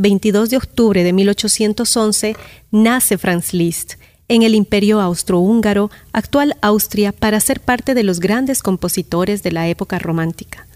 [0.00, 2.34] 22 de octubre de 1811
[2.70, 3.96] nace Franz Liszt
[4.28, 9.68] en el Imperio Austrohúngaro, actual Austria, para ser parte de los grandes compositores de la
[9.68, 10.66] época romántica.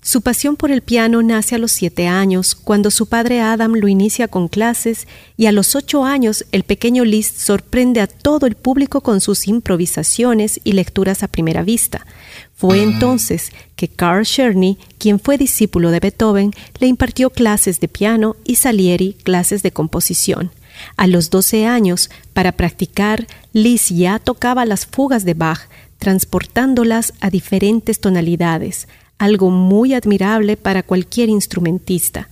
[0.00, 3.88] Su pasión por el piano nace a los siete años, cuando su padre Adam lo
[3.88, 8.54] inicia con clases, y a los ocho años el pequeño Liszt sorprende a todo el
[8.54, 12.06] público con sus improvisaciones y lecturas a primera vista.
[12.54, 18.36] Fue entonces que Carl Czerny, quien fue discípulo de Beethoven, le impartió clases de piano
[18.44, 20.52] y Salieri clases de composición.
[20.96, 25.68] A los doce años, para practicar, Liszt ya tocaba las fugas de Bach,
[25.98, 28.86] transportándolas a diferentes tonalidades,
[29.18, 32.28] algo muy admirable para cualquier instrumentista.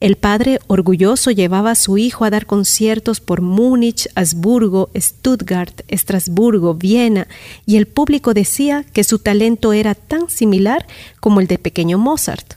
[0.00, 6.74] El padre orgulloso llevaba a su hijo a dar conciertos por Múnich, Habsburgo, Stuttgart, Estrasburgo,
[6.74, 7.26] Viena,
[7.66, 10.86] y el público decía que su talento era tan similar
[11.18, 12.54] como el de pequeño Mozart.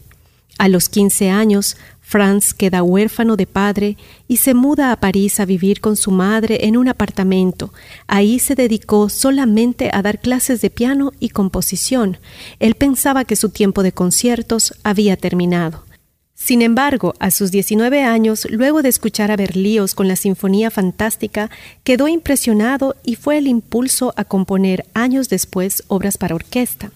[0.59, 1.77] A los 15 años,
[2.11, 3.95] Franz queda huérfano de padre
[4.27, 7.73] y se muda a París a vivir con su madre en un apartamento.
[8.05, 12.17] Ahí se dedicó solamente a dar clases de piano y composición.
[12.59, 15.85] Él pensaba que su tiempo de conciertos había terminado.
[16.33, 21.49] Sin embargo, a sus 19 años, luego de escuchar a Berlioz con la Sinfonía Fantástica,
[21.85, 26.91] quedó impresionado y fue el impulso a componer años después obras para orquesta.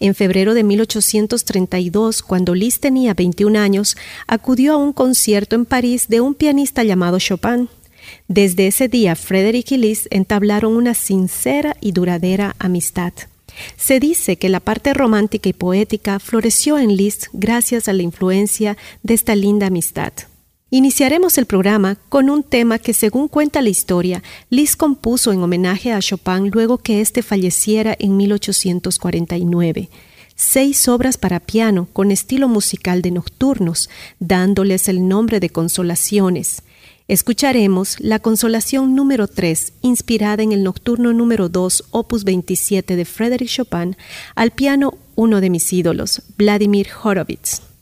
[0.00, 3.96] En febrero de 1832, cuando Liszt tenía 21 años,
[4.26, 7.68] acudió a un concierto en París de un pianista llamado Chopin.
[8.28, 13.12] Desde ese día, Frédéric y Liszt entablaron una sincera y duradera amistad.
[13.76, 18.76] Se dice que la parte romántica y poética floreció en Liszt gracias a la influencia
[19.02, 20.12] de esta linda amistad.
[20.70, 25.92] Iniciaremos el programa con un tema que, según cuenta la historia, Liszt compuso en homenaje
[25.92, 29.90] a Chopin luego que éste falleciera en 1849.
[30.34, 33.88] Seis obras para piano con estilo musical de nocturnos,
[34.18, 36.62] dándoles el nombre de consolaciones.
[37.06, 43.48] Escucharemos la consolación número 3, inspirada en el nocturno número 2, opus 27 de Frédéric
[43.48, 43.96] Chopin,
[44.34, 47.73] al piano uno de mis ídolos, Vladimir Horowitz.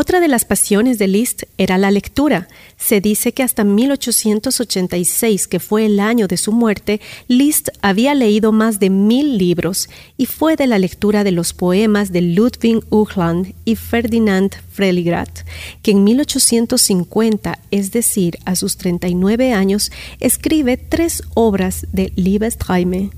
[0.00, 2.48] Otra de las pasiones de Liszt era la lectura.
[2.78, 8.50] Se dice que hasta 1886, que fue el año de su muerte, Liszt había leído
[8.50, 13.52] más de mil libros y fue de la lectura de los poemas de Ludwig Uhland
[13.66, 15.40] y Ferdinand Freligrat,
[15.82, 23.10] que en 1850, es decir, a sus 39 años, escribe tres obras de Liebesträume.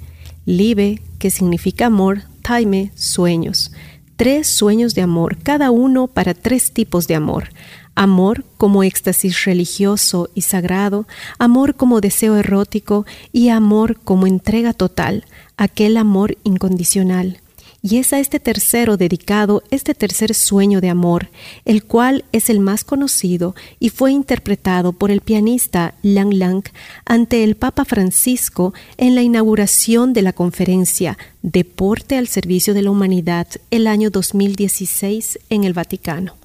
[0.46, 3.70] Liebe, que significa amor, Taime, sueños
[4.16, 7.50] tres sueños de amor, cada uno para tres tipos de amor.
[7.94, 11.06] Amor como éxtasis religioso y sagrado,
[11.38, 15.26] amor como deseo erótico y amor como entrega total,
[15.56, 17.40] aquel amor incondicional.
[17.84, 21.30] Y es a este tercero dedicado este tercer sueño de amor,
[21.64, 26.62] el cual es el más conocido y fue interpretado por el pianista Lang Lang
[27.04, 32.92] ante el Papa Francisco en la inauguración de la conferencia Deporte al Servicio de la
[32.92, 36.41] Humanidad el año 2016 en el Vaticano.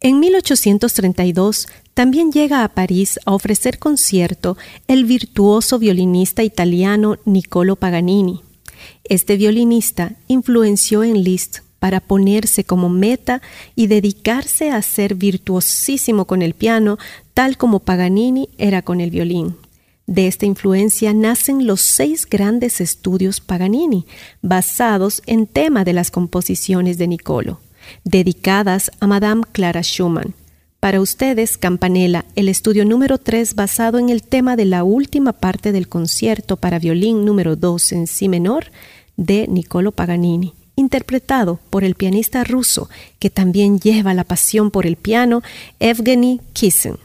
[0.00, 8.42] En 1832 también llega a París a ofrecer concierto el virtuoso violinista italiano Niccolo Paganini.
[9.02, 13.42] Este violinista influenció en Liszt para ponerse como meta
[13.74, 16.96] y dedicarse a ser virtuosísimo con el piano,
[17.34, 19.56] tal como Paganini era con el violín.
[20.06, 24.06] De esta influencia nacen los seis grandes estudios Paganini,
[24.42, 27.58] basados en tema de las composiciones de Niccolo
[28.04, 30.34] dedicadas a Madame Clara Schumann.
[30.80, 35.72] Para ustedes, Campanella, el estudio número 3 basado en el tema de la última parte
[35.72, 38.66] del concierto para violín número 2 en si menor
[39.16, 44.94] de Niccolo Paganini, interpretado por el pianista ruso que también lleva la pasión por el
[44.96, 45.42] piano,
[45.80, 46.96] Evgeny Kissin.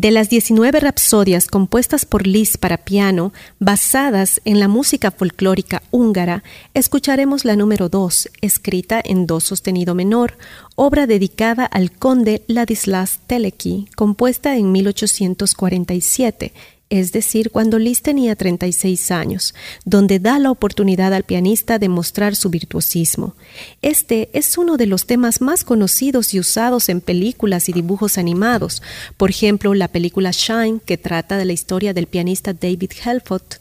[0.00, 6.42] De las 19 rapsodias compuestas por Liszt para piano, basadas en la música folclórica húngara,
[6.72, 10.38] escucharemos la número 2, escrita en do sostenido menor,
[10.74, 16.54] obra dedicada al conde Ladislas Teleki, compuesta en 1847
[16.90, 22.34] es decir, cuando Liszt tenía 36 años, donde da la oportunidad al pianista de mostrar
[22.34, 23.36] su virtuosismo.
[23.80, 28.82] Este es uno de los temas más conocidos y usados en películas y dibujos animados,
[29.16, 33.60] por ejemplo, la película Shine, que trata de la historia del pianista David Helfott,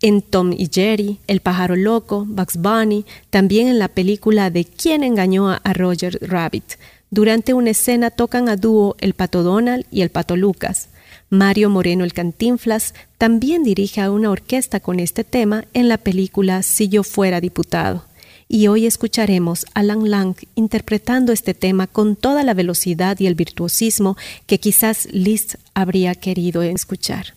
[0.00, 5.04] en Tom y Jerry, El pájaro loco, Bugs Bunny, también en la película de ¿Quién
[5.04, 6.64] engañó a Roger Rabbit?
[7.10, 10.88] Durante una escena tocan a dúo el pato Donald y el pato Lucas.
[11.32, 16.62] Mario Moreno el Cantinflas también dirige a una orquesta con este tema en la película
[16.62, 18.04] Si yo fuera diputado.
[18.48, 23.34] Y hoy escucharemos a Lang Lang interpretando este tema con toda la velocidad y el
[23.34, 27.32] virtuosismo que quizás Liszt habría querido escuchar.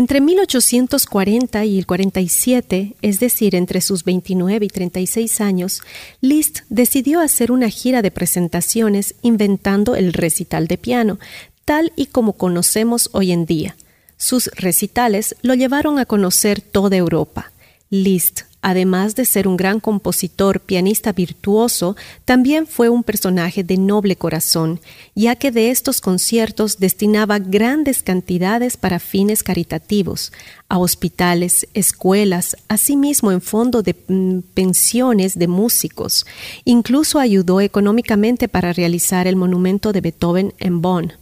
[0.00, 5.82] Entre 1840 y el 47, es decir, entre sus 29 y 36 años,
[6.22, 11.18] Liszt decidió hacer una gira de presentaciones inventando el recital de piano,
[11.66, 13.76] tal y como conocemos hoy en día.
[14.16, 17.52] Sus recitales lo llevaron a conocer toda Europa.
[17.90, 24.16] Liszt Además de ser un gran compositor, pianista virtuoso, también fue un personaje de noble
[24.16, 24.80] corazón,
[25.14, 30.32] ya que de estos conciertos destinaba grandes cantidades para fines caritativos,
[30.68, 36.26] a hospitales, escuelas, asimismo en fondo de mm, pensiones de músicos.
[36.64, 41.19] Incluso ayudó económicamente para realizar el monumento de Beethoven en Bonn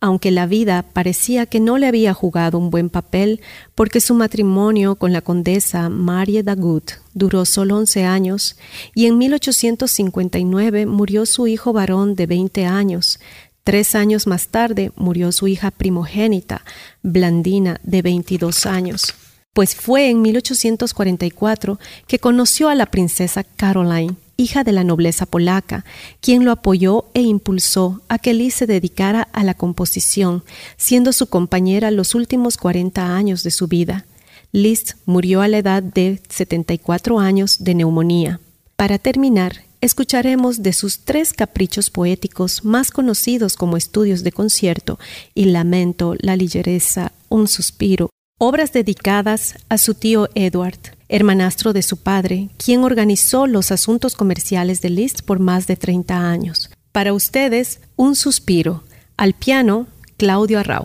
[0.00, 3.40] aunque la vida parecía que no le había jugado un buen papel
[3.74, 8.56] porque su matrimonio con la condesa Marie Dagut duró solo 11 años
[8.94, 13.20] y en 1859 murió su hijo varón de 20 años.
[13.64, 16.64] Tres años más tarde murió su hija primogénita,
[17.02, 19.14] Blandina, de 22 años.
[19.56, 25.86] Pues fue en 1844 que conoció a la princesa Caroline, hija de la nobleza polaca,
[26.20, 30.44] quien lo apoyó e impulsó a que Liszt se dedicara a la composición,
[30.76, 34.04] siendo su compañera los últimos 40 años de su vida.
[34.52, 38.40] Liszt murió a la edad de 74 años de neumonía.
[38.76, 44.98] Para terminar, escucharemos de sus tres caprichos poéticos más conocidos como estudios de concierto
[45.34, 51.96] y Lamento, La ligereza, Un suspiro, obras dedicadas a su tío Edward, hermanastro de su
[51.96, 56.70] padre, quien organizó los asuntos comerciales de Liszt por más de 30 años.
[56.92, 58.84] Para ustedes, un suspiro.
[59.16, 59.86] Al piano,
[60.18, 60.84] Claudio Arrau.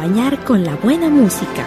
[0.00, 1.66] Acompañar con la buena música.